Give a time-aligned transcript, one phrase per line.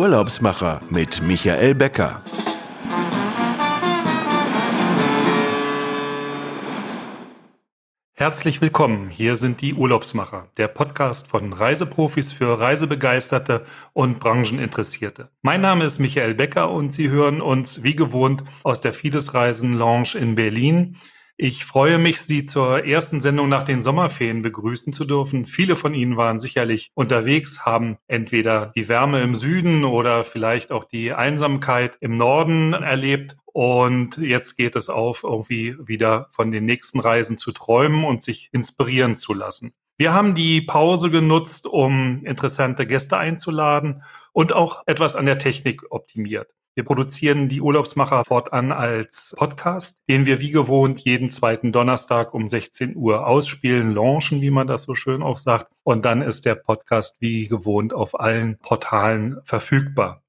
[0.00, 2.22] Urlaubsmacher mit Michael Becker.
[8.14, 9.10] Herzlich willkommen.
[9.10, 15.28] Hier sind die Urlaubsmacher, der Podcast von Reiseprofis für Reisebegeisterte und Brancheninteressierte.
[15.42, 19.74] Mein Name ist Michael Becker und Sie hören uns wie gewohnt aus der Fides Reisen
[19.74, 20.96] Lounge in Berlin.
[21.42, 25.46] Ich freue mich, Sie zur ersten Sendung nach den Sommerferien begrüßen zu dürfen.
[25.46, 30.84] Viele von Ihnen waren sicherlich unterwegs, haben entweder die Wärme im Süden oder vielleicht auch
[30.84, 33.38] die Einsamkeit im Norden erlebt.
[33.46, 38.50] Und jetzt geht es auf, irgendwie wieder von den nächsten Reisen zu träumen und sich
[38.52, 39.72] inspirieren zu lassen.
[39.96, 45.90] Wir haben die Pause genutzt, um interessante Gäste einzuladen und auch etwas an der Technik
[45.90, 46.50] optimiert.
[46.76, 52.48] Wir produzieren die Urlaubsmacher fortan als Podcast, den wir wie gewohnt jeden zweiten Donnerstag um
[52.48, 55.72] 16 Uhr ausspielen, launchen, wie man das so schön auch sagt.
[55.82, 60.22] Und dann ist der Podcast wie gewohnt auf allen Portalen verfügbar.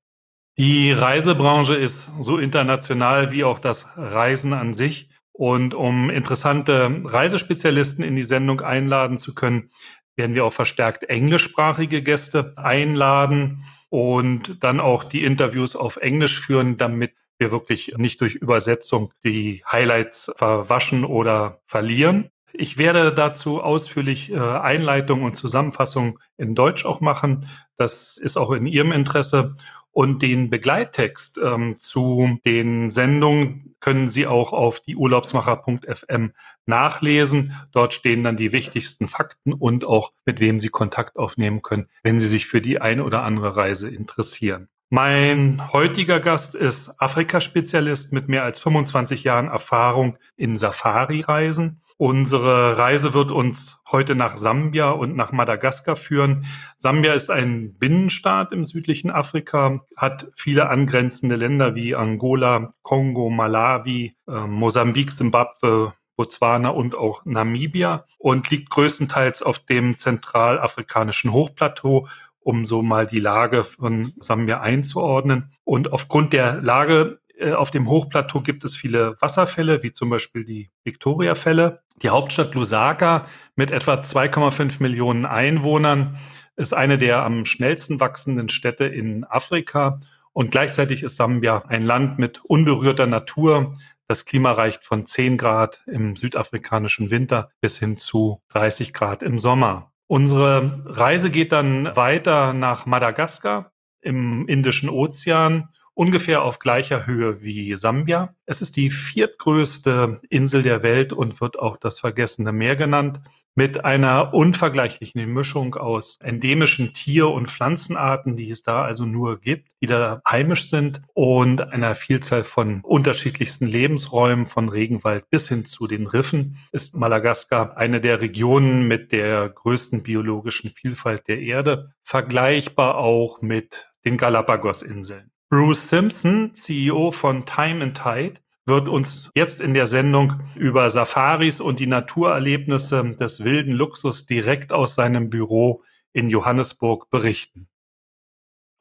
[0.58, 5.10] Die Reisebranche ist so international wie auch das Reisen an sich.
[5.32, 9.70] Und um interessante Reisespezialisten in die Sendung einladen zu können,
[10.16, 16.78] werden wir auch verstärkt englischsprachige Gäste einladen und dann auch die Interviews auf Englisch führen,
[16.78, 22.30] damit wir wirklich nicht durch Übersetzung die Highlights verwaschen oder verlieren.
[22.54, 27.50] Ich werde dazu ausführlich äh, Einleitung und Zusammenfassung in Deutsch auch machen.
[27.76, 29.58] Das ist auch in Ihrem Interesse.
[29.92, 36.32] Und den Begleittext ähm, zu den Sendungen können Sie auch auf die Urlaubsmacher.fm
[36.66, 37.54] nachlesen.
[37.72, 42.20] Dort stehen dann die wichtigsten Fakten und auch mit wem Sie Kontakt aufnehmen können, wenn
[42.20, 44.70] Sie sich für die eine oder andere Reise interessieren.
[44.94, 51.82] Mein heutiger Gast ist Afrika-Spezialist mit mehr als 25 Jahren Erfahrung in Safari-Reisen.
[51.96, 56.46] Unsere Reise wird uns heute nach Sambia und nach Madagaskar führen.
[56.76, 64.16] Sambia ist ein Binnenstaat im südlichen Afrika, hat viele angrenzende Länder wie Angola, Kongo, Malawi,
[64.28, 72.08] äh, Mosambik, Simbabwe, Botswana und auch Namibia und liegt größtenteils auf dem zentralafrikanischen Hochplateau
[72.42, 75.54] um so mal die Lage von Sambia einzuordnen.
[75.64, 80.44] Und aufgrund der Lage äh, auf dem Hochplateau gibt es viele Wasserfälle, wie zum Beispiel
[80.44, 81.82] die Victoria-Fälle.
[82.02, 86.18] Die Hauptstadt Lusaka mit etwa 2,5 Millionen Einwohnern
[86.56, 90.00] ist eine der am schnellsten wachsenden Städte in Afrika.
[90.34, 93.76] Und gleichzeitig ist Sambia ein Land mit unberührter Natur.
[94.12, 99.40] Das Klima reicht von 10 Grad im südafrikanischen Winter bis hin zu 30 Grad im
[99.40, 99.94] Sommer.
[100.08, 107.74] Unsere Reise geht dann weiter nach Madagaskar im Indischen Ozean ungefähr auf gleicher Höhe wie
[107.78, 108.36] Sambia.
[108.46, 113.22] Es ist die viertgrößte Insel der Welt und wird auch das vergessene Meer genannt,
[113.56, 119.70] mit einer unvergleichlichen Mischung aus endemischen Tier- und Pflanzenarten, die es da also nur gibt,
[119.82, 125.88] die da heimisch sind und einer Vielzahl von unterschiedlichsten Lebensräumen, von Regenwald bis hin zu
[125.88, 132.98] den Riffen, ist Madagaskar eine der Regionen mit der größten biologischen Vielfalt der Erde, vergleichbar
[132.98, 135.32] auch mit den Galapagos-Inseln.
[135.50, 138.36] Bruce Simpson, CEO von Time and Tide,
[138.66, 144.72] wird uns jetzt in der Sendung über Safaris und die Naturerlebnisse des wilden Luxus direkt
[144.72, 145.84] aus seinem Büro
[146.14, 147.68] in Johannesburg berichten.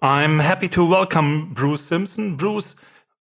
[0.03, 2.37] I'm happy to welcome Bruce Simpson.
[2.37, 2.75] Bruce,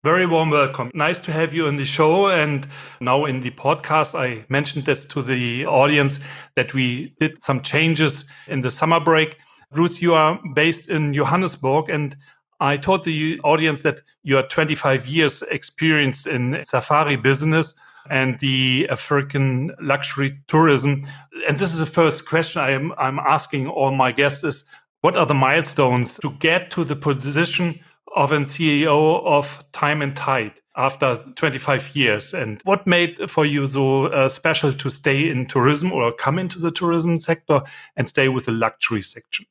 [0.05, 0.91] very warm welcome.
[0.95, 2.29] Nice to have you in the show.
[2.29, 2.69] And
[3.01, 6.21] now in the podcast, I mentioned this to the audience
[6.55, 9.39] that we did some changes in the summer break.
[9.73, 12.17] Bruce, you are based in Johannesburg and
[12.61, 17.75] I told the audience that you are 25 years experienced in safari business
[18.11, 21.05] and the African luxury tourism.
[21.47, 24.65] And this is the first question I'm, I'm asking all my guests is
[25.03, 27.81] what are the milestones to get to the position
[28.17, 32.35] of a CEO of Time and Tide after 25 years?
[32.35, 36.59] And what made for you so uh, special to stay in tourism or come into
[36.59, 37.61] the tourism sector
[37.97, 39.47] and stay with the luxury section?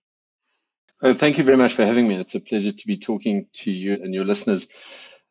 [1.00, 2.16] Oh, thank you very much for having me.
[2.16, 4.68] It's a pleasure to be talking to you and your listeners.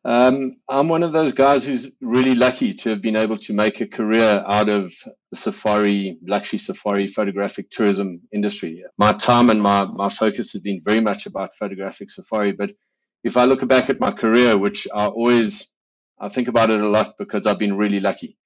[0.05, 3.81] Um, I'm one of those guys who's really lucky to have been able to make
[3.81, 4.93] a career out of
[5.29, 8.81] the safari, luxury safari photographic tourism industry.
[8.97, 12.53] My time and my, my focus has been very much about photographic safari.
[12.53, 12.71] But
[13.25, 15.67] if I look back at my career, which I always,
[16.17, 18.37] I think about it a lot because I've been really lucky.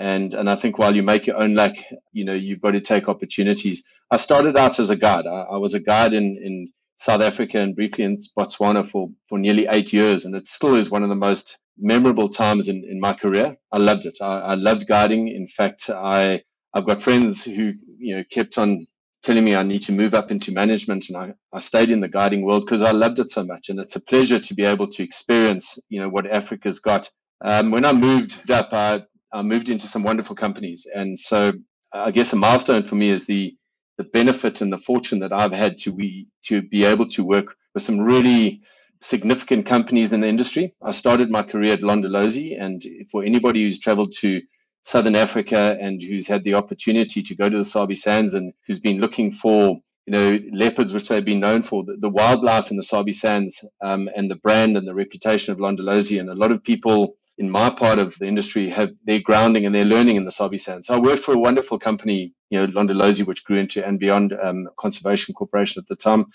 [0.00, 1.76] And, and I think while you make your own luck,
[2.12, 3.84] you know, you've got to take opportunities.
[4.10, 5.26] I started out as a guide.
[5.26, 9.38] I, I was a guide in, in South Africa and briefly in Botswana for, for
[9.38, 10.24] nearly eight years.
[10.24, 13.58] And it still is one of the most memorable times in, in my career.
[13.72, 14.16] I loved it.
[14.22, 15.28] I, I loved guiding.
[15.28, 16.42] In fact, I,
[16.72, 18.86] I've got friends who, you know, kept on
[19.22, 21.10] telling me I need to move up into management.
[21.10, 23.68] And I, I stayed in the guiding world because I loved it so much.
[23.68, 27.10] And it's a pleasure to be able to experience, you know, what Africa's got.
[27.44, 29.02] Um, when I moved up, I,
[29.32, 30.86] I moved into some wonderful companies.
[30.94, 31.52] And so
[31.92, 33.54] I guess a milestone for me is the
[33.98, 37.54] the benefit and the fortune that I've had to be to be able to work
[37.74, 38.62] with some really
[39.02, 40.74] significant companies in the industry.
[40.82, 44.40] I started my career at Londolozi, and for anybody who's traveled to
[44.84, 48.80] Southern Africa and who's had the opportunity to go to the Sabi Sands and who's
[48.80, 52.76] been looking for you know leopards, which they've been known for, the, the wildlife in
[52.76, 56.52] the Sabi Sands um, and the brand and the reputation of Londolozi, and a lot
[56.52, 60.26] of people in my part of the industry have their grounding and their learning in
[60.26, 60.86] the Sabi Sands.
[60.86, 64.34] So I worked for a wonderful company, you know, Londolozi, which grew into and beyond
[64.44, 66.26] um, Conservation Corporation at the time.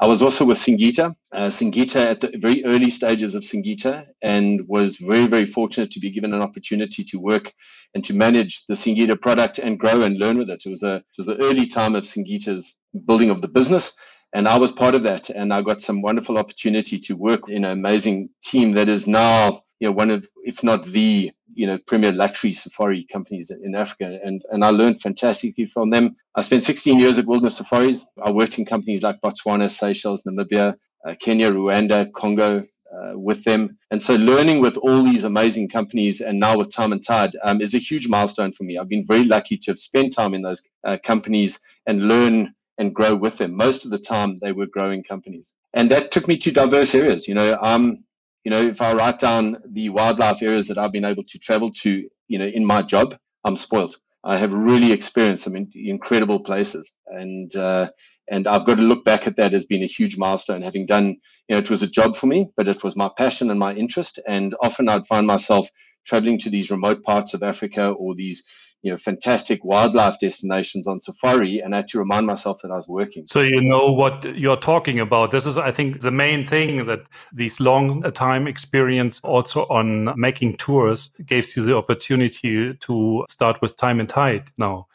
[0.00, 4.60] I was also with Singita, uh, Singita at the very early stages of Singita, and
[4.68, 7.52] was very, very fortunate to be given an opportunity to work
[7.94, 10.62] and to manage the Singita product and grow and learn with it.
[10.66, 13.92] It was, a, it was the early time of Singita's building of the business,
[14.34, 15.30] and I was part of that.
[15.30, 19.62] And I got some wonderful opportunity to work in an amazing team that is now
[19.80, 24.20] you know one of if not the you know premier luxury safari companies in Africa
[24.22, 26.14] and and I learned fantastically from them.
[26.36, 28.06] I spent 16 years at Wilderness Safaris.
[28.24, 30.74] I worked in companies like Botswana, Seychelles, Namibia,
[31.06, 32.64] uh, Kenya, Rwanda, Congo.
[32.92, 36.90] Uh, with them, and so learning with all these amazing companies, and now with Time
[36.90, 38.76] and Tide, um, is a huge milestone for me.
[38.76, 42.92] I've been very lucky to have spent time in those uh, companies and learn and
[42.92, 43.54] grow with them.
[43.54, 47.28] Most of the time, they were growing companies, and that took me to diverse areas.
[47.28, 48.02] You know, I'm
[48.44, 51.70] you know, if I write down the wildlife areas that I've been able to travel
[51.82, 53.96] to, you know, in my job, I'm spoiled.
[54.24, 57.90] I have really experienced some incredible places, and uh,
[58.30, 60.62] and I've got to look back at that as being a huge milestone.
[60.62, 61.06] Having done,
[61.48, 63.74] you know, it was a job for me, but it was my passion and my
[63.74, 64.20] interest.
[64.28, 65.68] And often I'd find myself
[66.06, 68.42] traveling to these remote parts of Africa or these
[68.82, 72.76] you know fantastic wildlife destinations on safari and I had to remind myself that I
[72.76, 73.26] was working.
[73.26, 75.30] So you know what you're talking about.
[75.30, 80.56] This is I think the main thing that these long time experience also on making
[80.56, 84.86] tours gives you the opportunity to start with time and tide now.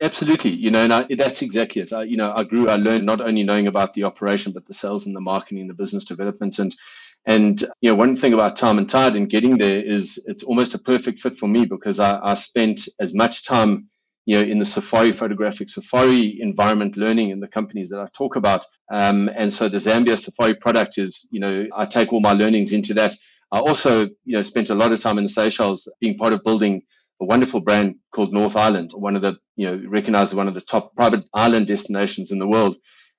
[0.00, 1.92] Absolutely, you know, and I, that's exactly it.
[1.92, 4.74] I, you know, I grew, I learned not only knowing about the operation, but the
[4.74, 6.74] sales and the marketing, the business development, and
[7.24, 10.74] and you know, one thing about time and tide and getting there is it's almost
[10.74, 13.88] a perfect fit for me because I, I spent as much time
[14.26, 18.36] you know in the safari photographic safari environment learning in the companies that i talk
[18.36, 18.64] about.
[18.90, 22.72] Um, and so the zambia safari product is you know i take all my learnings
[22.72, 23.14] into that.
[23.52, 26.42] I also you know spent a lot of time in the seychelles being part of
[26.42, 26.82] building
[27.20, 30.54] a wonderful brand called north island one of the you know recognized as one of
[30.54, 32.76] the top private island destinations in the world.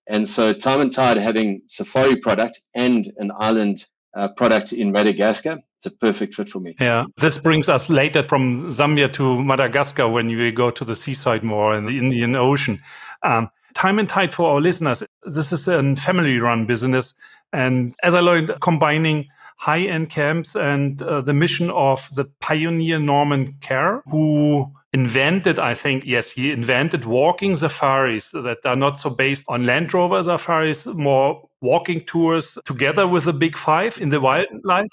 [0.10, 5.60] And so time and tide having safari product and an island uh, product in Madagascar.
[5.78, 6.76] It's a perfect fit for me.
[6.80, 11.44] Yeah, this brings us later from Zambia to Madagascar when you go to the seaside
[11.44, 12.80] more in the Indian Ocean.
[13.24, 15.04] Um, time and tide for our listeners.
[15.24, 17.14] This is a family run business.
[17.52, 19.28] And as I learned, combining
[19.58, 25.74] high end camps and uh, the mission of the pioneer Norman Carr, who invented, I
[25.74, 30.86] think, yes, he invented walking safaris that are not so based on Land Rover safaris,
[30.86, 34.92] more walking tours together with the Big Five in the wildlife?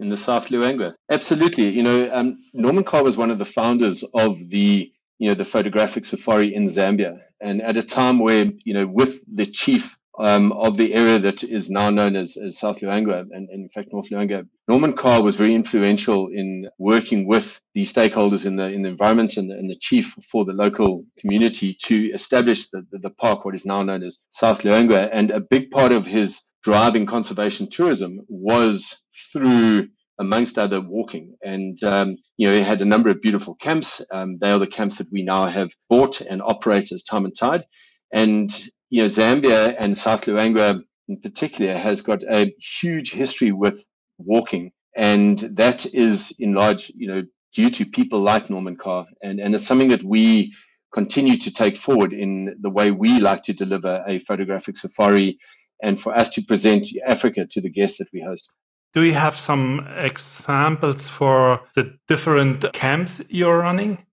[0.00, 0.94] In the South Luangwa.
[1.10, 1.68] Absolutely.
[1.68, 5.44] You know, um, Norman Carr was one of the founders of the, you know, the
[5.44, 7.20] photographic safari in Zambia.
[7.40, 11.42] And at a time where, you know, with the chief um, of the area that
[11.42, 14.46] is now known as, as South Luangwa and, and, in fact North Luangwa.
[14.68, 19.36] Norman Carr was very influential in working with the stakeholders in the in the environment
[19.36, 23.44] and the, and the chief for the local community to establish the, the, the park,
[23.44, 25.08] what is now known as South Luangwa.
[25.12, 29.02] And a big part of his driving conservation tourism was
[29.32, 29.88] through
[30.20, 31.34] amongst other walking.
[31.42, 34.00] And, um, you know, he had a number of beautiful camps.
[34.12, 37.36] Um, they are the camps that we now have bought and operate as Time and
[37.36, 37.64] Tide.
[38.12, 38.50] And
[38.92, 43.86] you know, Zambia and South Luangwa in particular has got a huge history with
[44.18, 47.22] walking, and that is in large, you know,
[47.54, 50.52] due to people like Norman Carr, and and it's something that we
[50.92, 55.38] continue to take forward in the way we like to deliver a photographic safari,
[55.82, 58.50] and for us to present Africa to the guests that we host.
[58.92, 64.04] Do you have some examples for the different camps you're running?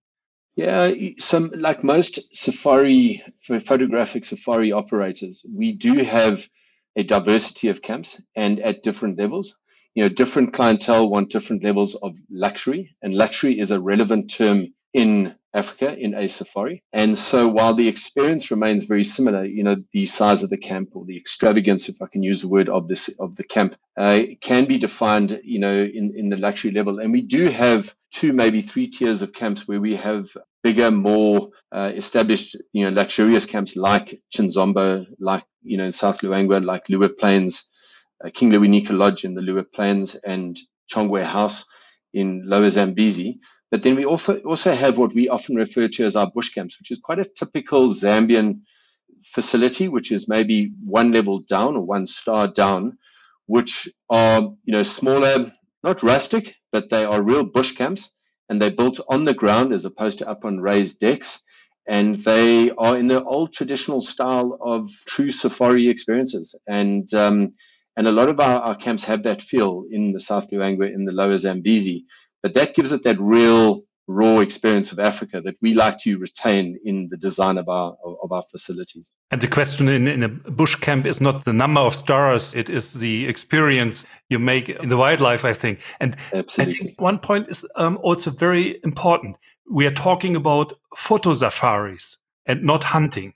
[0.56, 6.46] Yeah, some like most safari for photographic safari operators, we do have
[6.96, 9.56] a diversity of camps and at different levels.
[9.94, 14.74] You know, different clientele want different levels of luxury, and luxury is a relevant term
[14.92, 16.82] in Africa in a safari.
[16.92, 20.90] And so while the experience remains very similar, you know, the size of the camp
[20.94, 24.20] or the extravagance, if I can use the word of this of the camp, uh,
[24.40, 27.00] can be defined, you know, in, in the luxury level.
[27.00, 30.28] And we do have two, maybe three tiers of camps where we have
[30.62, 36.20] bigger, more uh, established, you know, luxurious camps like Chinzombo, like, you know, in South
[36.20, 37.64] Luangwa, like Liuwa Plains,
[38.24, 40.56] uh, King Lewanika Lodge in the Liuwa Plains, and
[40.92, 41.64] Chongwe House
[42.12, 43.40] in Lower Zambezi.
[43.70, 46.90] But then we also, have what we often refer to as our bush camps, which
[46.90, 48.60] is quite a typical Zambian
[49.22, 52.98] facility, which is maybe one level down or one star down,
[53.46, 55.52] which are you know smaller,
[55.84, 58.10] not rustic, but they are real bush camps,
[58.48, 61.40] and they're built on the ground as opposed to up on raised decks.
[61.88, 66.54] And they are in the old traditional style of true safari experiences.
[66.68, 67.54] And um,
[67.96, 71.04] and a lot of our, our camps have that feel in the South Luangwa, in
[71.04, 72.06] the lower Zambezi.
[72.42, 76.78] But that gives it that real raw experience of Africa that we like to retain
[76.84, 79.12] in the design of our of our facilities.
[79.30, 82.68] And the question in, in a bush camp is not the number of stars; it
[82.68, 85.44] is the experience you make in the wildlife.
[85.44, 86.74] I think, and Absolutely.
[86.74, 89.38] I think one point is um, also very important.
[89.70, 93.34] We are talking about photo safaris and not hunting.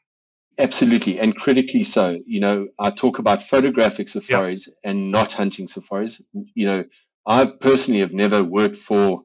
[0.59, 2.19] Absolutely, and critically so.
[2.27, 4.91] You know, I talk about photographic safaris yeah.
[4.91, 6.21] and not hunting safaris.
[6.55, 6.85] You know,
[7.27, 9.23] I personally have never worked for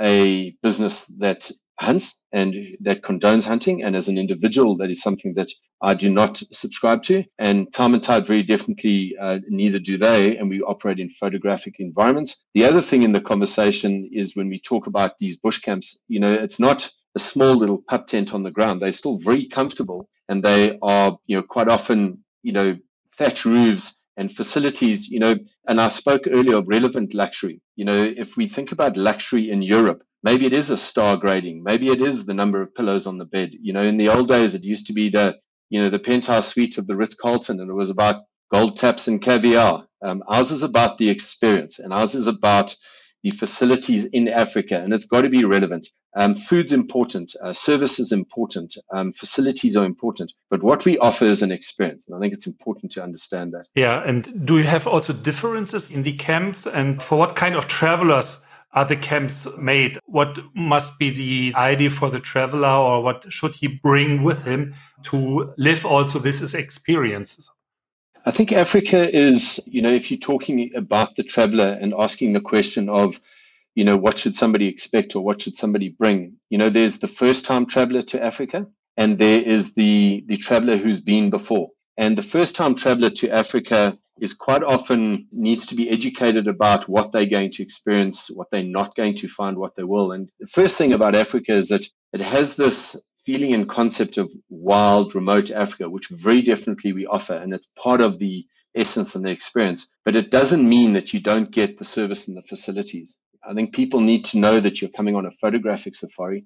[0.00, 3.82] a business that hunts and that condones hunting.
[3.82, 5.48] And as an individual, that is something that
[5.82, 7.24] I do not subscribe to.
[7.38, 10.36] And Time and Tide very definitely uh, neither do they.
[10.36, 12.36] And we operate in photographic environments.
[12.54, 16.20] The other thing in the conversation is when we talk about these bush camps, you
[16.20, 18.80] know, it's not a small little pup tent on the ground.
[18.80, 22.76] They're still very comfortable and they are, you know, quite often, you know,
[23.18, 25.34] thatch roofs and facilities, you know,
[25.68, 27.60] and I spoke earlier of relevant luxury.
[27.76, 31.62] You know, if we think about luxury in Europe, maybe it is a star grading,
[31.62, 33.50] maybe it is the number of pillows on the bed.
[33.60, 35.36] You know, in the old days, it used to be the,
[35.70, 39.08] you know, the penthouse suite of the Ritz Carlton, and it was about gold taps
[39.08, 39.86] and caviar.
[40.04, 42.76] Um, ours is about the experience, and ours is about
[43.22, 45.88] the facilities in Africa, and it's got to be relevant.
[46.14, 51.24] Um, food's important, uh, service is important, um, facilities are important, but what we offer
[51.24, 53.66] is an experience, and I think it's important to understand that.
[53.74, 57.66] Yeah, and do you have also differences in the camps, and for what kind of
[57.68, 58.38] travelers?
[58.74, 59.98] Are the camps made?
[60.06, 64.74] What must be the idea for the traveler, or what should he bring with him
[65.02, 67.50] to live also this is experiences?
[68.24, 72.40] I think Africa is, you know, if you're talking about the traveler and asking the
[72.40, 73.20] question of,
[73.74, 76.36] you know, what should somebody expect or what should somebody bring?
[76.48, 80.76] You know, there's the first time traveler to Africa and there is the the traveler
[80.76, 81.70] who's been before.
[81.96, 86.88] And the first time traveler to Africa is quite often needs to be educated about
[86.88, 90.12] what they're going to experience, what they're not going to find, what they will.
[90.12, 94.30] And the first thing about Africa is that it has this feeling and concept of
[94.48, 97.34] wild, remote Africa, which very definitely we offer.
[97.34, 99.88] And it's part of the essence and the experience.
[100.04, 103.16] But it doesn't mean that you don't get the service and the facilities.
[103.44, 106.44] I think people need to know that you're coming on a photographic safari.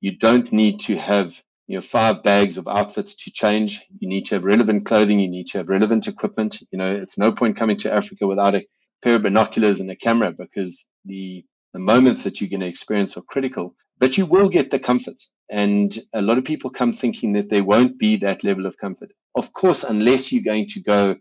[0.00, 3.82] You don't need to have you know five bags of outfits to change.
[3.98, 5.20] You need to have relevant clothing.
[5.20, 6.58] You need to have relevant equipment.
[6.70, 8.66] You know, it's no point coming to Africa without a
[9.02, 13.16] pair of binoculars and a camera because the the moments that you're going to experience
[13.16, 13.74] are critical.
[13.98, 15.30] But you will get the comforts.
[15.50, 19.12] And a lot of people come thinking that there won't be that level of comfort.
[19.34, 21.16] Of course, unless you're going to go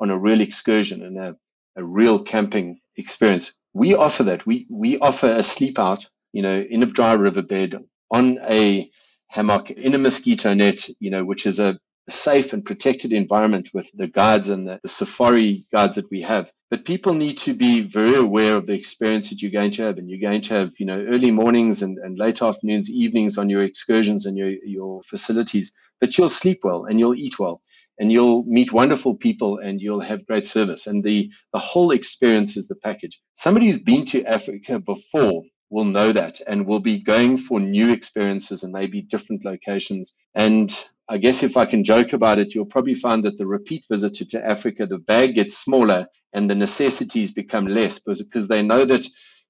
[0.00, 1.36] on a real excursion and a,
[1.76, 3.52] a real camping experience.
[3.72, 4.46] We offer that.
[4.46, 7.74] We we offer a sleep out, you know, in a dry riverbed
[8.10, 8.90] on a
[9.28, 13.90] hammock in a mosquito net, you know, which is a safe and protected environment with
[13.94, 16.50] the guides and the, the safari guides that we have.
[16.70, 19.96] But people need to be very aware of the experience that you're going to have.
[19.96, 23.48] And you're going to have, you know, early mornings and, and late afternoons, evenings on
[23.48, 25.72] your excursions and your, your facilities.
[26.00, 27.62] But you'll sleep well and you'll eat well
[27.98, 30.86] and you'll meet wonderful people and you'll have great service.
[30.86, 33.20] And the, the whole experience is the package.
[33.34, 37.90] Somebody who's been to Africa before will know that and will be going for new
[37.90, 40.14] experiences and maybe different locations.
[40.34, 40.74] And
[41.08, 44.24] I guess if I can joke about it, you'll probably find that the repeat visitor
[44.26, 49.06] to Africa, the bag gets smaller and the necessities become less because, they know that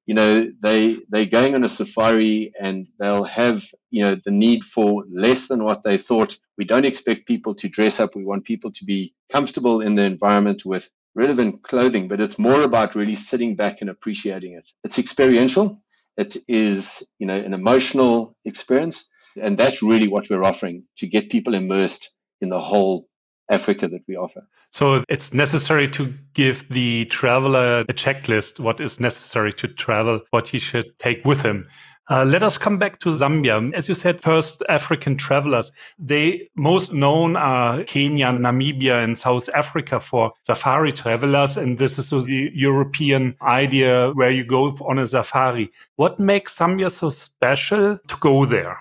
[0.07, 4.65] you know they they're going on a safari and they'll have you know the need
[4.65, 6.37] for less than what they thought.
[6.57, 8.17] We don't expect people to dress up.
[8.17, 12.63] We want people to be comfortable in the environment with relevant clothing but it's more
[12.63, 14.69] about really sitting back and appreciating it.
[14.85, 15.83] It's experiential.
[16.17, 19.05] It is you know an emotional experience
[19.41, 23.08] and that's really what we're offering to get people immersed in the whole
[23.50, 24.47] Africa that we offer.
[24.71, 30.49] So it's necessary to give the traveler a checklist, what is necessary to travel, what
[30.49, 31.67] he should take with him.
[32.11, 33.73] Uh, let us come back to Zambia.
[33.75, 40.00] As you said, first African travelers, they most known are Kenya, Namibia, and South Africa
[40.00, 41.59] for safari travelers.
[41.59, 45.71] And this is the European idea where you go on a safari.
[45.97, 48.78] What makes Zambia so special to go there?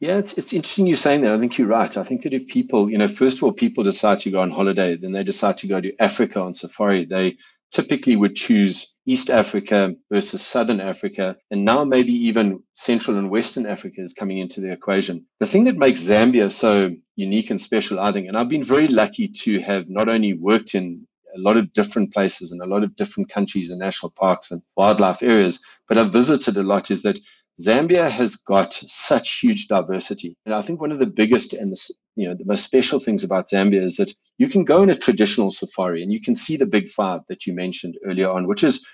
[0.00, 1.32] Yeah, it's, it's interesting you saying that.
[1.32, 1.96] I think you're right.
[1.96, 4.50] I think that if people, you know, first of all, people decide to go on
[4.50, 7.36] holiday, then they decide to go to Africa on safari, they
[7.72, 13.66] typically would choose East Africa versus Southern Africa, and now maybe even Central and Western
[13.66, 15.26] Africa is coming into the equation.
[15.40, 18.88] The thing that makes Zambia so unique and special, I think, and I've been very
[18.88, 22.82] lucky to have not only worked in a lot of different places and a lot
[22.82, 27.02] of different countries and national parks and wildlife areas, but I've visited a lot, is
[27.02, 27.18] that
[27.60, 30.36] Zambia has got such huge diversity.
[30.46, 33.24] And I think one of the biggest and the, you know the most special things
[33.24, 36.56] about Zambia is that you can go in a traditional safari and you can see
[36.56, 38.84] the big five that you mentioned earlier on, which is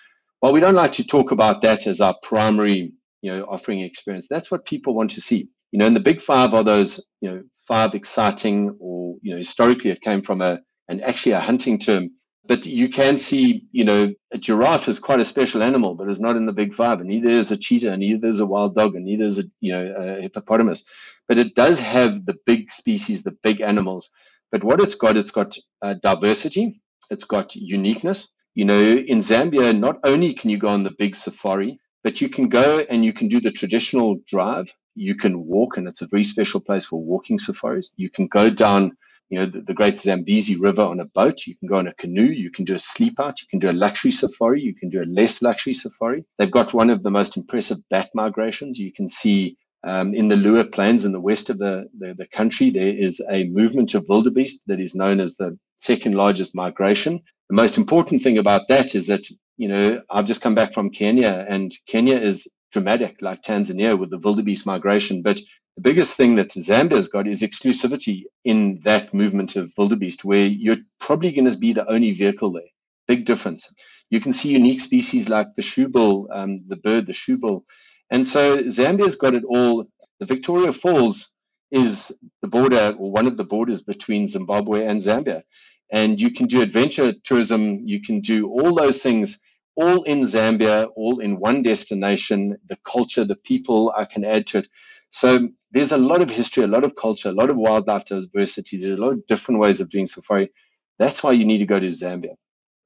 [0.40, 2.92] while we don't like to talk about that as our primary
[3.22, 5.48] you know offering experience, that's what people want to see.
[5.72, 9.38] You know, and the big five are those you know five exciting or you know
[9.38, 12.10] historically it came from a and actually a hunting term
[12.46, 16.20] but you can see, you know, a giraffe is quite a special animal, but it's
[16.20, 17.00] not in the big five.
[17.00, 19.44] And neither is a cheetah, and neither is a wild dog, and neither is a,
[19.60, 20.84] you know, a hippopotamus.
[21.26, 24.10] But it does have the big species, the big animals.
[24.52, 28.28] But what it's got, it's got uh, diversity, it's got uniqueness.
[28.54, 32.28] You know, in Zambia, not only can you go on the big safari, but you
[32.28, 34.72] can go and you can do the traditional drive.
[34.94, 37.90] You can walk, and it's a very special place for walking safaris.
[37.96, 38.96] You can go down
[39.34, 41.44] you know, the, the, Great Zambezi River on a boat.
[41.44, 42.22] You can go on a canoe.
[42.22, 43.40] You can do a sleep out.
[43.40, 44.62] You can do a luxury safari.
[44.62, 46.24] You can do a less luxury safari.
[46.38, 48.78] They've got one of the most impressive bat migrations.
[48.78, 52.26] You can see um, in the Liuwa Plains in the west of the, the, the,
[52.26, 57.20] country, there is a movement of wildebeest that is known as the second largest migration.
[57.50, 59.26] The most important thing about that is that,
[59.56, 64.10] you know, I've just come back from Kenya and Kenya is dramatic like Tanzania with
[64.10, 65.40] the wildebeest migration, but
[65.76, 70.78] the biggest thing that Zambia's got is exclusivity in that movement of wildebeest, where you're
[71.00, 72.62] probably going to be the only vehicle there.
[73.08, 73.68] Big difference.
[74.10, 77.62] You can see unique species like the shoebill, um, the bird, the shoebill.
[78.10, 79.86] And so Zambia's got it all.
[80.20, 81.32] The Victoria Falls
[81.70, 85.42] is the border or one of the borders between Zimbabwe and Zambia.
[85.92, 89.38] And you can do adventure tourism, you can do all those things
[89.76, 94.58] all in Zambia, all in one destination, the culture, the people I can add to
[94.58, 94.68] it.
[95.10, 98.78] So there's a lot of history, a lot of culture, a lot of wildlife diversity.
[98.78, 100.50] There's a lot of different ways of doing safari.
[101.00, 102.36] That's why you need to go to Zambia.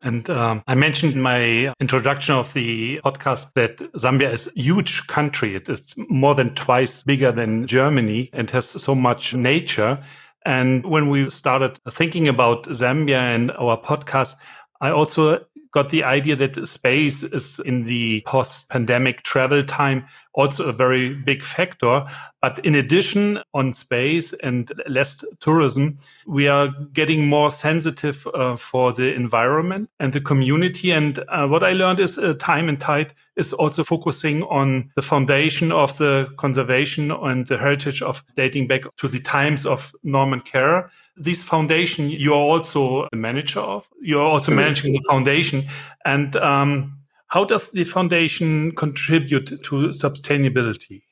[0.00, 5.06] And um, I mentioned in my introduction of the podcast that Zambia is a huge
[5.06, 5.54] country.
[5.54, 10.02] It is more than twice bigger than Germany and has so much nature.
[10.46, 14.34] And when we started thinking about Zambia and our podcast,
[14.80, 20.06] I also got the idea that space is in the post pandemic travel time
[20.38, 22.06] also a very big factor.
[22.40, 28.92] But in addition, on space and less tourism, we are getting more sensitive uh, for
[28.92, 30.92] the environment and the community.
[30.92, 35.02] And uh, what I learned is uh, Time and Tide is also focusing on the
[35.02, 40.40] foundation of the conservation and the heritage of dating back to the times of Norman
[40.40, 45.64] Carr this foundation you are also a manager of you are also managing the foundation
[46.04, 46.97] and um,
[47.28, 51.02] how does the foundation contribute to sustainability?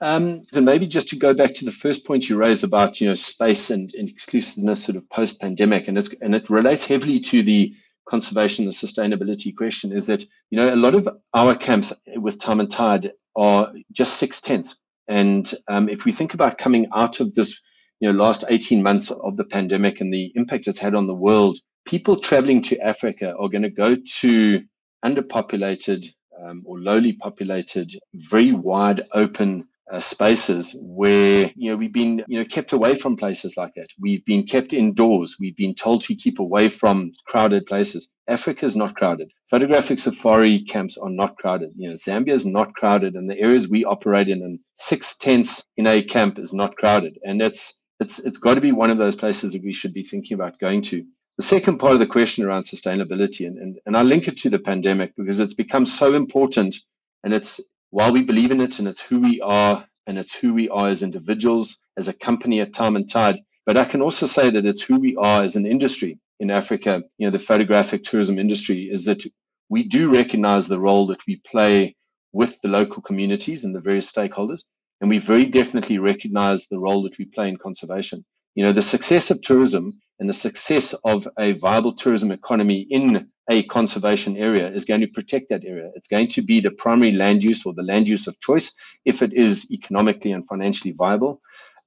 [0.00, 3.08] Um, so maybe just to go back to the first point you raised about you
[3.08, 7.18] know space and, and exclusiveness sort of post pandemic, and it's and it relates heavily
[7.20, 7.72] to the
[8.08, 9.92] conservation and sustainability question.
[9.92, 14.18] Is that you know a lot of our camps with Time and Tide are just
[14.18, 14.76] six tents,
[15.08, 17.58] and um, if we think about coming out of this
[18.00, 21.14] you know last 18 months of the pandemic and the impact it's had on the
[21.14, 24.62] world people traveling to africa are going to go to
[25.06, 26.06] underpopulated
[26.42, 32.38] um, or lowly populated, very wide open uh, spaces where you know we've been you
[32.38, 33.86] know kept away from places like that.
[34.00, 35.36] We've been kept indoors.
[35.38, 38.08] We've been told to keep away from crowded places.
[38.28, 39.30] Africa is not crowded.
[39.48, 41.70] Photographic safari camps are not crowded.
[41.76, 45.62] You know, Zambia is not crowded, and the areas we operate in, and six tents
[45.76, 47.18] in a camp is not crowded.
[47.24, 50.02] And it's it's it's got to be one of those places that we should be
[50.02, 51.04] thinking about going to.
[51.38, 54.50] The second part of the question around sustainability, and, and, and I link it to
[54.50, 56.76] the pandemic because it's become so important
[57.24, 60.54] and it's while we believe in it and it's who we are and it's who
[60.54, 63.40] we are as individuals, as a company at Time and Tide.
[63.66, 67.02] But I can also say that it's who we are as an industry in Africa.
[67.18, 69.22] You know, the photographic tourism industry is that
[69.68, 71.96] we do recognize the role that we play
[72.32, 74.62] with the local communities and the various stakeholders.
[75.00, 78.24] And we very definitely recognize the role that we play in conservation.
[78.54, 83.28] You know, the success of tourism and the success of a viable tourism economy in
[83.48, 85.90] a conservation area is going to protect that area.
[85.94, 88.72] It's going to be the primary land use or the land use of choice
[89.04, 91.40] if it is economically and financially viable.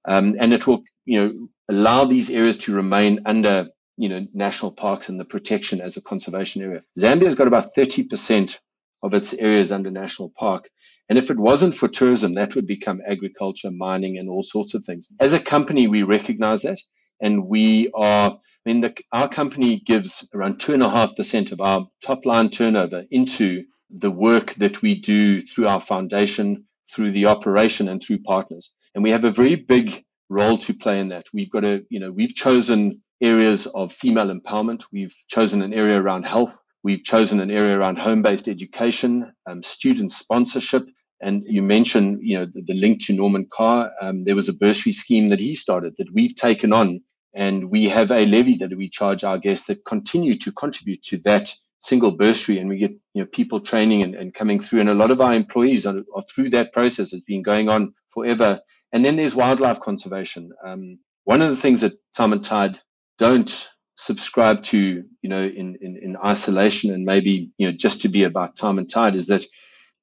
[0.05, 4.71] Um, and it will, you know, allow these areas to remain under, you know, national
[4.71, 6.81] parks and the protection as a conservation area.
[6.97, 8.57] Zambia's got about 30%
[9.03, 10.69] of its areas under national park.
[11.09, 14.85] And if it wasn't for tourism, that would become agriculture, mining, and all sorts of
[14.85, 15.09] things.
[15.19, 16.79] As a company, we recognize that.
[17.21, 22.49] And we are, I mean, the, our company gives around 2.5% of our top line
[22.49, 28.19] turnover into the work that we do through our foundation, through the operation, and through
[28.19, 28.71] partners.
[28.95, 31.25] And we have a very big role to play in that.
[31.34, 34.84] We've got to, you know, we've chosen areas of female empowerment.
[34.91, 36.58] We've chosen an area around health.
[36.84, 40.88] We've chosen an area around home-based education, um, student sponsorship,
[41.21, 43.91] and you mentioned, you know, the, the link to Norman Carr.
[44.01, 47.01] Um, there was a bursary scheme that he started that we've taken on,
[47.33, 51.17] and we have a levy that we charge our guests that continue to contribute to
[51.19, 54.89] that single bursary, and we get you know people training and, and coming through, and
[54.89, 57.13] a lot of our employees are, are through that process.
[57.13, 58.59] It's been going on forever.
[58.91, 60.51] And then there's wildlife conservation.
[60.65, 62.79] Um, one of the things that Time and Tide
[63.19, 68.09] don't subscribe to, you know, in, in, in isolation and maybe, you know, just to
[68.09, 69.45] be about time and tide is that,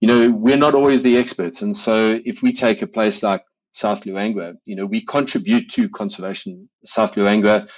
[0.00, 1.62] you know, we're not always the experts.
[1.62, 3.42] And so if we take a place like
[3.76, 7.68] South Luangwa, you know, we contribute to conservation South Luangwa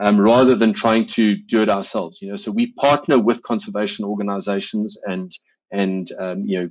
[0.00, 4.06] um, rather than trying to do it ourselves, you know, so we partner with conservation
[4.06, 5.30] organizations and,
[5.70, 6.70] and, um, you know,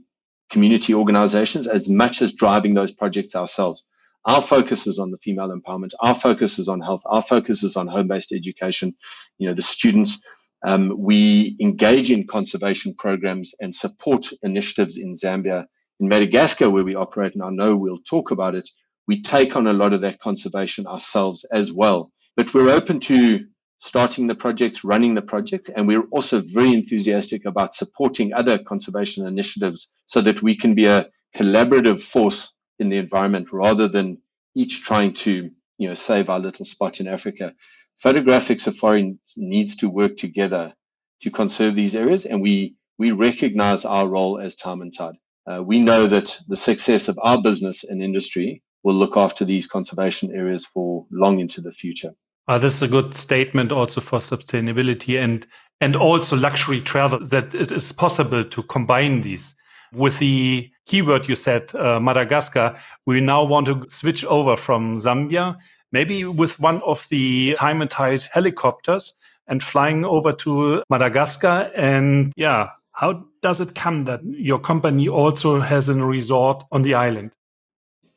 [0.50, 3.86] community organizations as much as driving those projects ourselves.
[4.26, 5.92] Our focus is on the female empowerment.
[6.00, 7.04] Our focus is on health.
[7.06, 8.96] Our focus is on home-based education.
[9.38, 10.18] You know, the students.
[10.66, 15.66] Um, we engage in conservation programs and support initiatives in Zambia.
[16.04, 18.70] In Madagascar, where we operate, and I know we'll talk about it,
[19.08, 22.12] we take on a lot of that conservation ourselves as well.
[22.36, 23.46] But we're open to
[23.80, 29.26] starting the projects, running the projects, and we're also very enthusiastic about supporting other conservation
[29.26, 34.18] initiatives so that we can be a collaborative force in the environment rather than
[34.56, 37.54] each trying to you know save our little spot in Africa.
[37.96, 40.74] Photographic safari needs to work together
[41.22, 45.16] to conserve these areas, and we we recognize our role as time and tide.
[45.46, 49.68] Uh, we know that the success of our business and industry will look after these
[49.68, 52.12] conservation areas for long into the future.
[52.48, 55.48] Uh, this is a good statement also for sustainability and
[55.82, 59.54] and also luxury travel that it is possible to combine these
[59.94, 65.56] with the keyword you said, uh, Madagascar, we now want to switch over from Zambia,
[65.92, 69.14] maybe with one of the time and tide helicopters
[69.48, 71.72] and flying over to Madagascar.
[71.76, 76.94] And yeah, how does it come that your company also has a resort on the
[76.94, 77.32] island?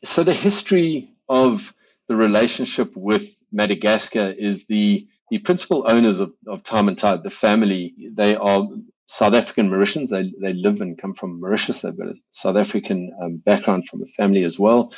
[0.05, 1.75] So the history of
[2.09, 7.31] the relationship with Madagascar is the the principal owners of, of Time and Tide, the
[7.31, 8.69] family, they are
[9.09, 10.11] South African Mauritians.
[10.11, 11.81] They, they live and come from Mauritius.
[11.81, 14.93] They've got a South African um, background from a family as well.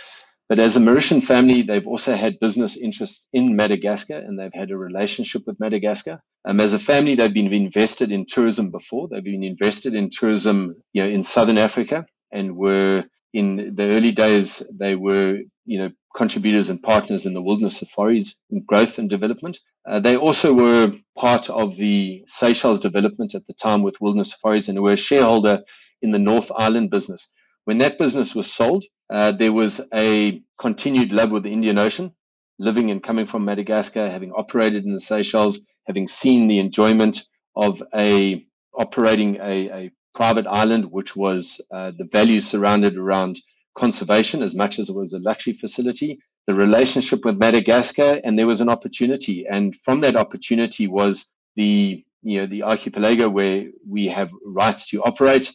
[0.48, 4.70] But as a Mauritian family, they've also had business interests in Madagascar and they've had
[4.70, 6.22] a relationship with Madagascar.
[6.46, 9.08] Um, as a family, they've been invested in tourism before.
[9.08, 14.12] They've been invested in tourism you know, in Southern Africa and were in the early
[14.12, 19.10] days, they were you know contributors and partners in the wilderness safaris in growth and
[19.10, 19.58] development.
[19.88, 24.68] Uh, they also were part of the Seychelles development at the time with wilderness safaris
[24.68, 25.60] and were a shareholder
[26.00, 27.28] in the North Island business.
[27.64, 32.12] When that business was sold, uh, there was a continued love with the Indian Ocean,
[32.58, 37.24] living and coming from Madagascar, having operated in the Seychelles, having seen the enjoyment
[37.56, 38.44] of a
[38.74, 43.40] operating a, a private island, which was uh, the values surrounded around
[43.74, 48.46] conservation as much as it was a luxury facility, the relationship with Madagascar, and there
[48.46, 49.46] was an opportunity.
[49.48, 55.02] And from that opportunity was the you know the archipelago where we have rights to
[55.02, 55.54] operate,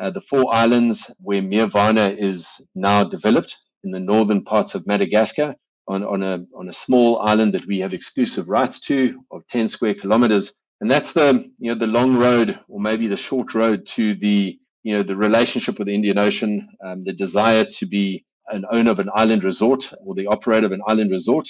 [0.00, 5.54] uh, the four islands where Miavana is now developed in the northern parts of Madagascar
[5.86, 9.68] on, on a on a small island that we have exclusive rights to of 10
[9.68, 10.52] square kilometers.
[10.80, 14.58] And that's the you know the long road or maybe the short road to the
[14.84, 18.90] you know, the relationship with the Indian Ocean, um, the desire to be an owner
[18.90, 21.48] of an island resort or the operator of an island resort,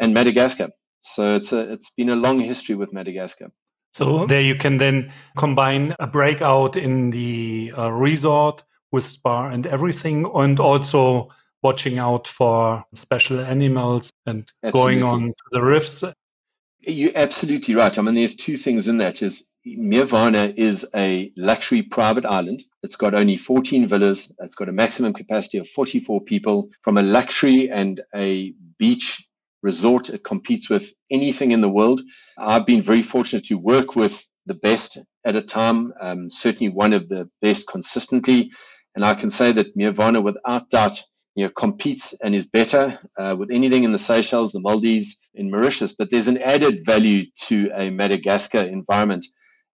[0.00, 0.68] and Madagascar.
[1.02, 3.52] So it's a, it's been a long history with Madagascar.
[3.92, 9.66] So there you can then combine a breakout in the uh, resort with spa and
[9.66, 11.28] everything, and also
[11.62, 15.00] watching out for special animals and Absolutely.
[15.00, 16.02] going on to the reefs.
[16.80, 17.96] You're absolutely right.
[17.96, 19.22] I mean, there's two things in that.
[19.22, 22.64] Is Miavana is a luxury private island.
[22.82, 24.32] It's got only 14 villas.
[24.40, 26.70] It's got a maximum capacity of 44 people.
[26.80, 29.24] From a luxury and a beach
[29.62, 32.00] resort, it competes with anything in the world.
[32.38, 36.92] I've been very fortunate to work with the best at a time, um, certainly one
[36.92, 38.50] of the best consistently.
[38.94, 41.00] And I can say that Miavana, without doubt,
[41.34, 45.50] you know, competes and is better uh, with anything in the Seychelles, the Maldives, in
[45.50, 45.94] Mauritius.
[45.94, 49.24] But there's an added value to a Madagascar environment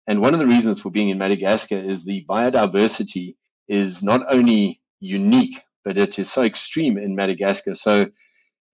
[0.08, 3.36] and one of the reasons for being in Madagascar is the biodiversity
[3.68, 7.74] is not only unique, but it is so extreme in Madagascar.
[7.74, 8.06] So,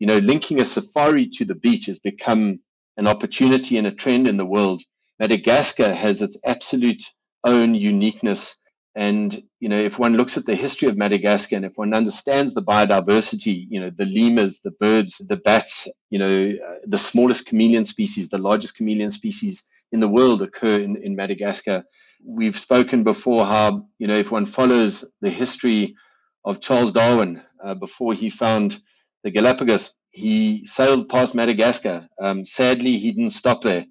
[0.05, 2.61] you know, linking a safari to the beach has become
[2.99, 4.83] an opportunity and a trend in the world.
[5.19, 7.03] Madagascar has its absolute
[7.43, 8.55] own uniqueness.
[8.95, 12.53] And, you know, if one looks at the history of Madagascar and if one understands
[12.53, 17.47] the biodiversity, you know, the lemurs, the birds, the bats, you know, uh, the smallest
[17.47, 21.83] chameleon species, the largest chameleon species in the world occur in, in Madagascar.
[22.23, 25.97] We've spoken before how, you know, if one follows the history
[26.45, 28.83] of Charles Darwin uh, before he found
[29.25, 32.07] the Galapagos, he sailed past Madagascar.
[32.23, 33.87] Um, sadly, he didn't stop there.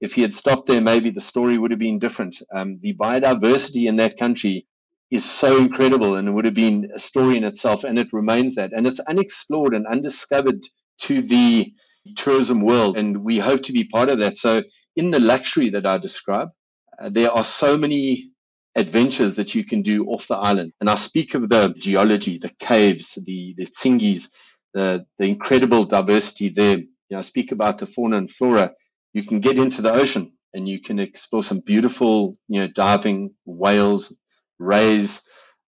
[0.00, 2.36] If he had stopped there, maybe the story would have been different.
[2.54, 4.66] Um, the biodiversity in that country
[5.10, 8.54] is so incredible and it would have been a story in itself, and it remains
[8.56, 8.72] that.
[8.72, 10.62] And it's unexplored and undiscovered
[11.02, 11.72] to the
[12.16, 14.36] tourism world, and we hope to be part of that.
[14.36, 14.62] So,
[14.96, 16.48] in the luxury that I describe,
[17.00, 18.30] uh, there are so many
[18.74, 20.72] adventures that you can do off the island.
[20.80, 24.28] And I speak of the geology, the caves, the, the tsingis,
[24.78, 26.78] the, the incredible diversity there.
[26.78, 28.72] You know, I speak about the fauna and flora.
[29.12, 33.34] You can get into the ocean and you can explore some beautiful, you know, diving
[33.44, 34.12] whales,
[34.58, 35.20] rays,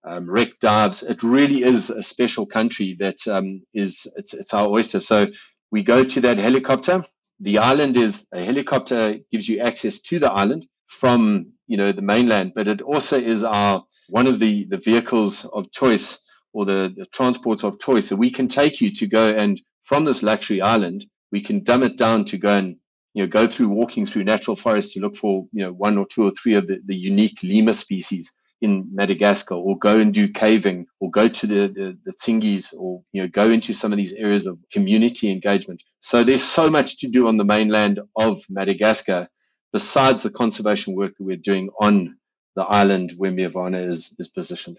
[0.04, 1.02] um, wreck dives.
[1.02, 5.00] It really is a special country that um, is it's, it's our oyster.
[5.00, 5.26] So
[5.70, 7.04] we go to that helicopter.
[7.40, 12.02] The island is a helicopter gives you access to the island from you know the
[12.02, 16.18] mainland, but it also is our one of the the vehicles of choice
[16.52, 20.04] or the, the transports of choice that we can take you to go and from
[20.04, 22.76] this luxury island, we can dumb it down to go and
[23.14, 26.06] you know go through walking through natural forests to look for you know one or
[26.06, 30.28] two or three of the, the unique lemur species in Madagascar, or go and do
[30.28, 33.96] caving, or go to the, the the tsingis, or you know go into some of
[33.96, 35.82] these areas of community engagement.
[36.00, 39.28] So there's so much to do on the mainland of Madagascar,
[39.72, 42.16] besides the conservation work that we're doing on
[42.54, 44.78] the island where Miavana is is positioned.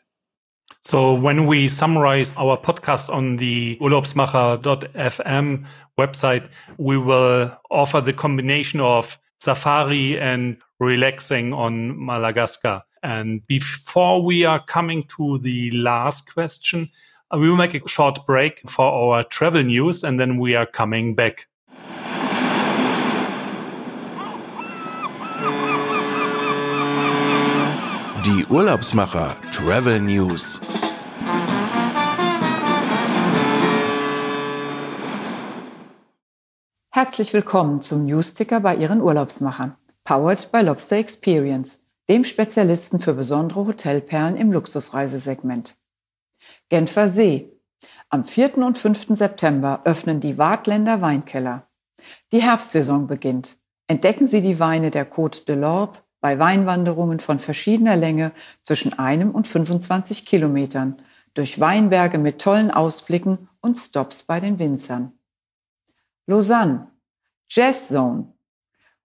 [0.84, 5.66] So when we summarize our podcast on the urlaubsmacher.fm
[6.00, 12.82] website, we will offer the combination of safari and relaxing on Madagascar.
[13.04, 16.90] And before we are coming to the last question,
[17.32, 20.66] uh, we will make a short break for our travel news and then we are
[20.66, 21.48] coming back.
[28.26, 30.62] Die Urlaubsmacher Travel News.
[36.92, 39.76] Herzlich willkommen zum Newsticker bei Ihren Urlaubsmachern.
[40.04, 45.76] Powered by Lobster Experience, dem Spezialisten für besondere Hotelperlen im Luxusreisesegment.
[46.70, 47.60] Genfer See.
[48.10, 48.60] Am 4.
[48.60, 49.18] und 5.
[49.18, 51.68] September öffnen die Wartländer Weinkeller.
[52.32, 53.58] Die Herbstsaison beginnt.
[53.88, 58.32] Entdecken Sie die Weine der Côte de l'Orbe, bei Weinwanderungen von verschiedener Länge
[58.64, 60.98] zwischen einem und 25 Kilometern,
[61.34, 65.14] durch Weinberge mit tollen Ausblicken und Stops bei den Winzern.
[66.28, 66.92] Lausanne,
[67.50, 68.34] Jazz Zone.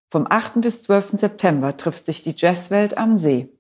[0.09, 0.61] Vom 8.
[0.61, 1.18] bis 12.
[1.18, 3.52] September trifft sich die Jazzwelt am See.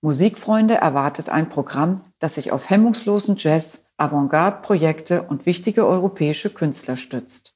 [0.00, 7.54] Musikfreunde erwartet ein Programm, das sich auf hemmungslosen Jazz, Avantgarde-Projekte und wichtige europäische Künstler stützt.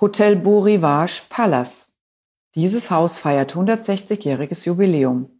[0.00, 1.87] Hotel Beau Rivage Palace.
[2.54, 5.30] Dieses Haus feiert 160-jähriges Jubiläum.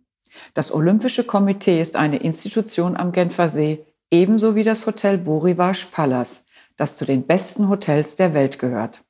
[0.55, 6.44] Das Olympische Komitee ist eine Institution am Genfersee, ebenso wie das Hotel Beau Rivage Palace,
[6.77, 9.05] das zu den besten Hotels der Welt gehört.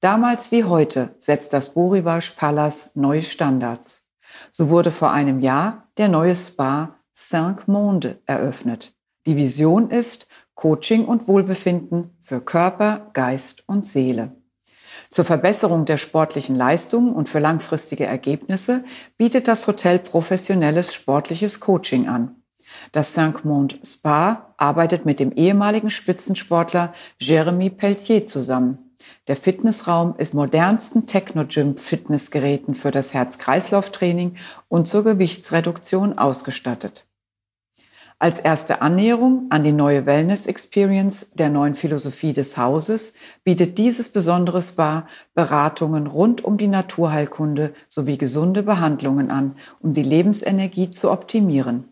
[0.00, 4.06] Damals wie heute setzt das Beau Rivage Palace neue Standards.
[4.50, 8.94] So wurde vor einem Jahr der neue Spa Cinq Monde eröffnet.
[9.26, 14.39] Die Vision ist Coaching und Wohlbefinden für Körper, Geist und Seele.
[15.10, 18.84] Zur Verbesserung der sportlichen Leistungen und für langfristige Ergebnisse
[19.16, 22.36] bietet das Hotel professionelles sportliches Coaching an.
[22.92, 28.92] Das Cinq Monde Spa arbeitet mit dem ehemaligen Spitzensportler Jeremy Pelletier zusammen.
[29.26, 34.36] Der Fitnessraum ist modernsten Techno-Gym-Fitnessgeräten für das Herz-Kreislauf-Training
[34.68, 37.09] und zur Gewichtsreduktion ausgestattet.
[38.22, 44.10] Als erste Annäherung an die neue Wellness Experience der neuen Philosophie des Hauses bietet dieses
[44.10, 51.10] besondere Spa Beratungen rund um die Naturheilkunde sowie gesunde Behandlungen an, um die Lebensenergie zu
[51.10, 51.88] optimieren.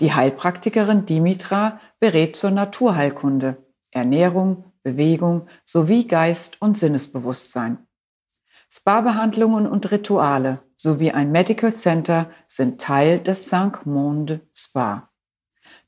[0.00, 3.56] Die Heilpraktikerin Dimitra berät zur Naturheilkunde,
[3.90, 7.78] Ernährung, Bewegung sowie Geist- und Sinnesbewusstsein.
[8.70, 15.08] Spa-Behandlungen und Rituale sowie ein Medical Center sind Teil des Cinq Monde Spa.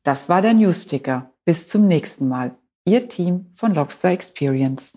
[0.07, 1.33] Das war der Newsticker.
[1.45, 2.57] Bis zum nächsten Mal.
[2.85, 4.97] Ihr Team von Lobster Experience.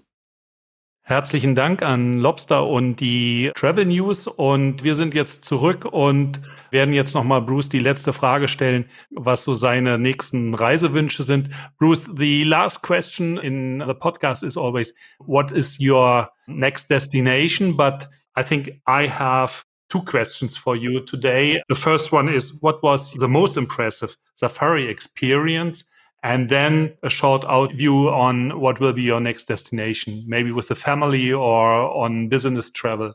[1.01, 4.27] Herzlichen Dank an Lobster und die Travel News.
[4.27, 9.43] Und wir sind jetzt zurück und werden jetzt nochmal Bruce die letzte Frage stellen, was
[9.43, 11.49] so seine nächsten Reisewünsche sind.
[11.79, 17.75] Bruce, the last question in the podcast is always, what is your next destination?
[17.75, 21.61] But I think I have two questions for you today.
[21.67, 25.83] The first one is, what was the most impressive safari experience?
[26.23, 30.67] and then a short out view on what will be your next destination, maybe with
[30.67, 33.13] the family or on business travel.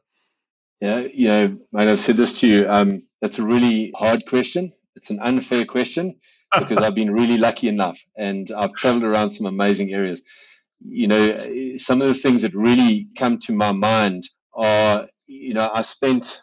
[0.81, 2.69] Yeah, you know, I've said this to you.
[2.69, 4.73] Um, that's a really hard question.
[4.97, 6.17] It's an unfair question
[6.59, 10.23] because I've been really lucky enough and I've traveled around some amazing areas.
[10.81, 15.71] You know, some of the things that really come to my mind are, you know,
[15.73, 16.43] I spent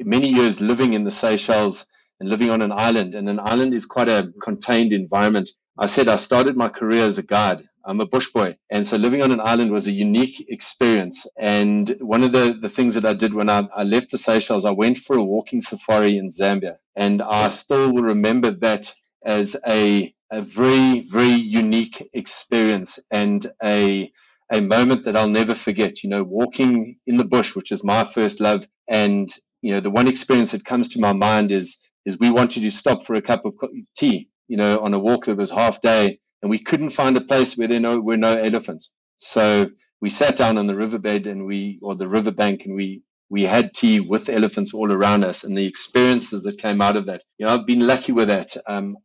[0.00, 1.86] many years living in the Seychelles
[2.20, 6.08] and living on an island, and an island is quite a contained environment I said
[6.08, 7.64] I started my career as a guide.
[7.86, 8.56] I'm a bush boy.
[8.70, 11.26] And so living on an island was a unique experience.
[11.38, 14.64] And one of the, the things that I did when I, I left the Seychelles,
[14.64, 16.78] I went for a walking safari in Zambia.
[16.96, 18.92] And I still will remember that
[19.24, 24.10] as a, a very, very unique experience and a,
[24.52, 26.02] a moment that I'll never forget.
[26.02, 28.66] You know, walking in the bush, which is my first love.
[28.88, 32.62] And, you know, the one experience that comes to my mind is, is we wanted
[32.62, 33.54] to stop for a cup of
[33.96, 37.20] tea you know, on a walk that was half day, and we couldn't find a
[37.20, 38.90] place where there no, were no elephants.
[39.18, 39.68] So
[40.00, 43.74] we sat down on the riverbed and we, or the riverbank, and we we had
[43.74, 47.22] tea with elephants all around us, and the experiences that came out of that.
[47.36, 48.56] You know, I've been lucky with that.
[48.66, 48.96] Um,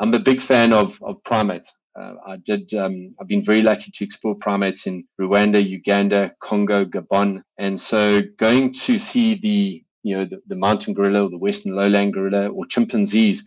[0.00, 1.72] I'm a big fan of of primates.
[1.98, 2.74] Uh, I did.
[2.74, 8.22] Um, I've been very lucky to explore primates in Rwanda, Uganda, Congo, Gabon, and so
[8.38, 12.48] going to see the you know the, the mountain gorilla or the western lowland gorilla
[12.48, 13.44] or chimpanzees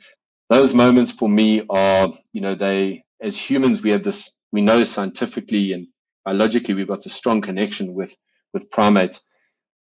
[0.50, 4.84] those moments for me are, you know, they, as humans, we have this, we know
[4.84, 5.88] scientifically and
[6.26, 8.16] biologically, we've got a strong connection with,
[8.54, 9.22] with primates.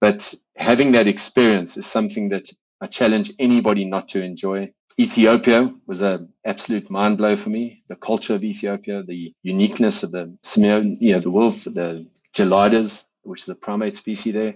[0.00, 2.48] But having that experience is something that
[2.80, 4.72] I challenge anybody not to enjoy.
[4.98, 7.82] Ethiopia was an absolute mind blow for me.
[7.88, 13.42] The culture of Ethiopia, the uniqueness of the you know, the wolf, the geladas, which
[13.42, 14.54] is a primate species there,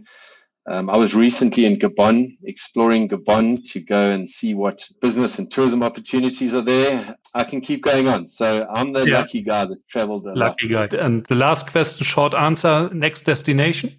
[0.68, 5.48] um, I was recently in Gabon, exploring Gabon to go and see what business and
[5.48, 7.16] tourism opportunities are there.
[7.34, 8.26] I can keep going on.
[8.26, 9.20] So I'm the yeah.
[9.20, 10.90] lucky guy that's traveled a lucky lot.
[10.90, 10.98] guy.
[10.98, 13.94] And the last question, short answer, next destination?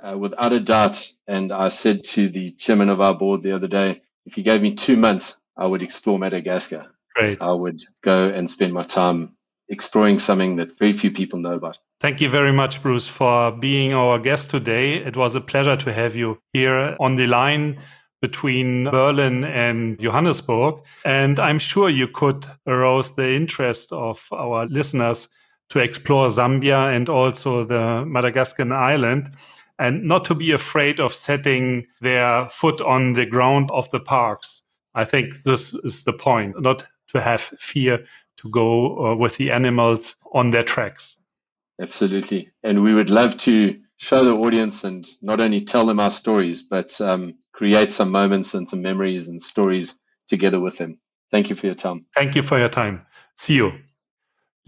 [0.00, 1.10] Uh, without a doubt.
[1.28, 4.60] And I said to the chairman of our board the other day, if he gave
[4.60, 6.86] me two months, I would explore Madagascar.
[7.14, 7.40] Great.
[7.40, 9.36] I would go and spend my time
[9.68, 11.78] exploring something that very few people know about.
[12.00, 14.94] Thank you very much, Bruce, for being our guest today.
[14.94, 17.78] It was a pleasure to have you here on the line
[18.20, 20.80] between Berlin and Johannesburg.
[21.04, 25.28] And I'm sure you could arouse the interest of our listeners
[25.70, 29.30] to explore Zambia and also the Madagascar island
[29.78, 34.62] and not to be afraid of setting their foot on the ground of the parks.
[34.94, 38.04] I think this is the point, not to have fear
[38.38, 41.16] to go uh, with the animals on their tracks.
[41.80, 42.50] Absolutely.
[42.62, 46.62] And we would love to show the audience and not only tell them our stories,
[46.62, 49.96] but um, create some moments and some memories and stories
[50.28, 50.98] together with them.
[51.30, 52.06] Thank you for your time.
[52.14, 53.06] Thank you for your time.
[53.36, 53.72] See you.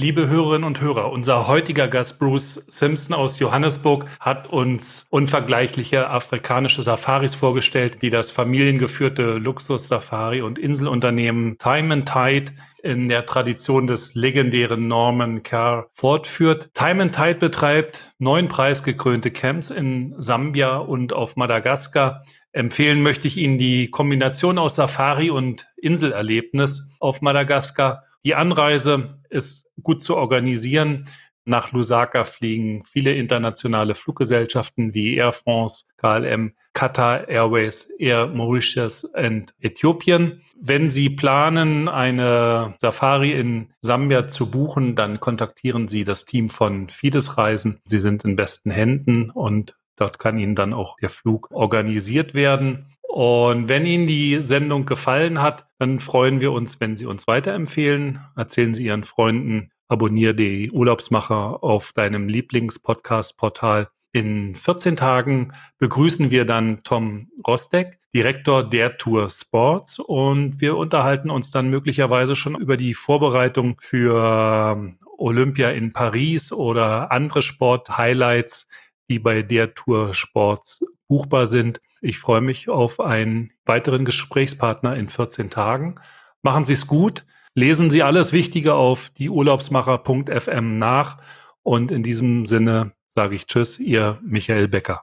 [0.01, 6.81] Liebe Hörerinnen und Hörer, unser heutiger Gast Bruce Simpson aus Johannesburg hat uns unvergleichliche afrikanische
[6.81, 14.15] Safaris vorgestellt, die das familiengeführte Luxus-Safari- und Inselunternehmen Time and Tide in der Tradition des
[14.15, 16.71] legendären Norman Carr fortführt.
[16.73, 22.25] Time and Tide betreibt neun preisgekrönte Camps in Sambia und auf Madagaskar.
[22.53, 28.05] Empfehlen möchte ich Ihnen die Kombination aus Safari und Inselerlebnis auf Madagaskar.
[28.25, 31.07] Die Anreise ist gut zu organisieren.
[31.45, 39.55] Nach Lusaka fliegen viele internationale Fluggesellschaften wie Air France, KLM, Qatar Airways, Air Mauritius und
[39.59, 40.43] Äthiopien.
[40.61, 46.89] Wenn Sie planen, eine Safari in Sambia zu buchen, dann kontaktieren Sie das Team von
[46.91, 47.81] Fides Reisen.
[47.85, 52.95] Sie sind in besten Händen und dort kann Ihnen dann auch der Flug organisiert werden.
[53.11, 58.21] Und wenn Ihnen die Sendung gefallen hat, dann freuen wir uns, wenn Sie uns weiterempfehlen.
[58.37, 63.89] Erzählen Sie Ihren Freunden, abonniere die Urlaubsmacher auf deinem Lieblingspodcast-Portal.
[64.13, 71.31] In 14 Tagen begrüßen wir dann Tom Rostek, Direktor der Tour Sports, und wir unterhalten
[71.31, 78.69] uns dann möglicherweise schon über die Vorbereitung für ähm, Olympia in Paris oder andere Sport-Highlights,
[79.09, 85.09] die bei der Tour Sports buchbar sind ich freue mich auf einen weiteren Gesprächspartner in
[85.09, 85.97] 14 Tagen.
[86.43, 87.27] Machen Sie es gut.
[87.55, 91.19] Lesen Sie alles Wichtige auf dieurlaubsmacher.fm nach.
[91.63, 95.03] Und in diesem Sinne sage ich Tschüss, Ihr Michael Becker.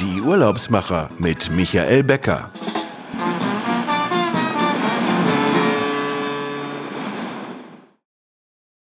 [0.00, 2.50] Die Urlaubsmacher mit Michael Becker.